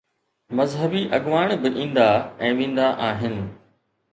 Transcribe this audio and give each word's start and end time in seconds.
مذهبي 0.59 1.01
اڳواڻ 1.17 1.47
به 1.61 1.69
ايندا 1.81 2.07
۽ 2.49 2.57
ويندا 2.61 2.87
آهن. 3.11 3.35